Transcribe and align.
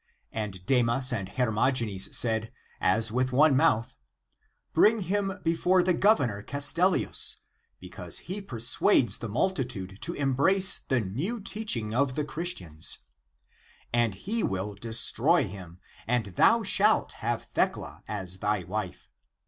And 0.31 0.65
Demas 0.65 1.13
and 1.13 1.29
Hermogenes 1.29 2.17
said 2.17 2.51
<as 2.79 3.11
with 3.11 3.31
one 3.31 3.53
mouth>2^ 3.53 3.93
"Bring 4.73 5.01
him 5.01 5.39
before 5.43 5.83
the 5.83 5.93
Gov 5.93 6.17
ernor 6.17 6.43
Castellius, 6.43 7.35
because 7.79 8.17
he 8.25 8.41
persuades 8.41 9.19
the 9.19 9.29
multitude 9.29 9.99
to 10.01 10.13
embrace 10.15 10.79
the 10.79 11.01
new 11.01 11.39
teaching 11.39 11.93
of 11.93 12.15
the 12.15 12.25
Christians, 12.25 12.97
and 13.93 14.15
he 14.15 14.41
will 14.41 14.73
destroy 14.73 15.43
him, 15.47 15.79
and 16.07 16.25
thou 16.35 16.63
shalt 16.63 17.11
have 17.21 17.43
Thecla 17.43 18.01
as 18.07 18.39
thy 18.39 18.63
wife. 18.63 19.07